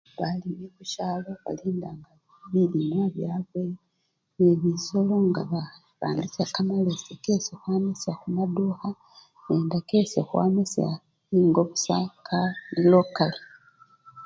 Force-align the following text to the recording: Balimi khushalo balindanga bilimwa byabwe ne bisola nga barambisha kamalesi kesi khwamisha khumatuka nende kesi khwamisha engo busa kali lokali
Balimi 0.19 0.67
khushalo 0.75 1.29
balindanga 1.43 2.11
bilimwa 2.51 3.05
byabwe 3.15 3.61
ne 4.37 4.51
bisola 4.61 5.15
nga 5.27 5.41
barambisha 5.51 6.43
kamalesi 6.53 7.13
kesi 7.23 7.51
khwamisha 7.59 8.11
khumatuka 8.19 8.87
nende 9.45 9.77
kesi 9.89 10.19
khwamisha 10.27 10.85
engo 11.37 11.61
busa 11.69 11.97
kali 12.27 12.83
lokali 12.91 13.41